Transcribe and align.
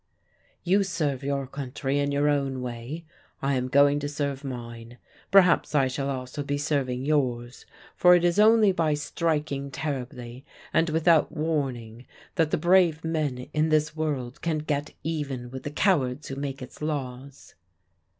"You 0.63 0.83
serve 0.83 1.23
your 1.23 1.45
country 1.45 1.99
in 1.99 2.11
your 2.11 2.27
own 2.27 2.63
way. 2.63 3.05
I 3.39 3.53
am 3.53 3.67
going 3.67 3.99
to 3.99 4.09
serve 4.09 4.43
mine. 4.43 4.97
Perhaps 5.29 5.75
I 5.75 5.87
shall 5.87 6.09
also 6.09 6.41
be 6.41 6.57
serving 6.57 7.05
yours; 7.05 7.67
for 7.95 8.15
it 8.15 8.23
is 8.23 8.39
only 8.39 8.71
by 8.71 8.95
striking 8.95 9.69
terribly 9.69 10.43
and 10.73 10.89
without 10.89 11.31
warning 11.31 12.07
that 12.33 12.49
the 12.49 12.57
brave 12.57 13.03
men 13.05 13.47
in 13.53 13.69
this 13.69 13.95
world 13.95 14.41
can 14.41 14.57
get 14.57 14.95
even 15.03 15.51
with 15.51 15.61
the 15.61 15.69
cowards 15.69 16.29
who 16.29 16.35
make 16.35 16.63
its 16.63 16.81
laws. 16.81 17.53